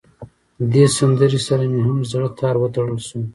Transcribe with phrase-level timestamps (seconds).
[0.71, 3.19] دې سندره سره مې هم د زړه تار وتړل شو.